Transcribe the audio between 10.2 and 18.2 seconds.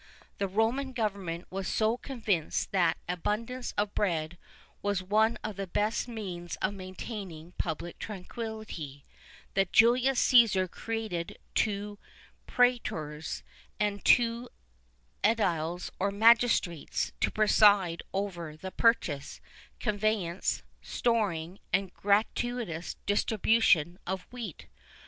Cæsar created two prætors, and two ediles or magistrates, to preside